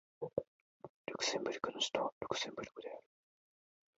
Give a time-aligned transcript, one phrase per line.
[1.05, 3.03] ルクセンブルクの首都はルクセンブルクである